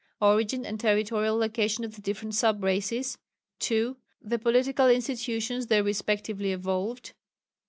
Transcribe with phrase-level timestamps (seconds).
[0.19, 3.19] Origin and territorial location of the different sub races.
[3.59, 3.97] 2.
[4.19, 7.13] The political institutions they respectively evolved.